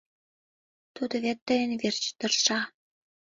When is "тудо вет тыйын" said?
0.95-1.71